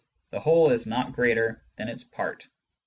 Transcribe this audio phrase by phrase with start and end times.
[0.31, 2.47] the whole is not greater than its part."